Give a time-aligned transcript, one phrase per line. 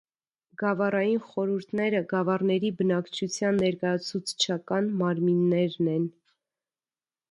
[0.61, 6.13] Գավառային խորհուրդները գավառների բնակչության ներկայացուցչական մարմիններն են։